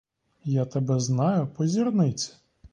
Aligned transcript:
Я 0.53 0.65
тебе 0.65 0.99
знаю 0.99 1.47
по 1.47 1.67
зірниці. 1.67 2.33